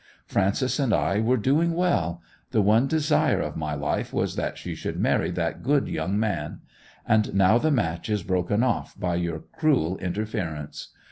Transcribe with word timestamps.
Frances 0.25 0.79
and 0.79 0.93
I 0.95 1.19
were 1.19 1.37
doing 1.37 1.73
well: 1.75 2.23
the 2.49 2.61
one 2.63 2.87
desire 2.87 3.39
of 3.39 3.55
my 3.55 3.75
life 3.75 4.11
was 4.11 4.35
that 4.35 4.57
she 4.57 4.73
should 4.73 4.99
marry 4.99 5.29
that 5.29 5.61
good 5.61 5.87
young 5.87 6.19
man. 6.19 6.61
And 7.07 7.31
now 7.35 7.59
the 7.59 7.69
match 7.69 8.09
is 8.09 8.23
broken 8.23 8.63
off 8.63 8.99
by 8.99 9.13
your 9.17 9.43
cruel 9.55 9.97
interference! 9.99 10.87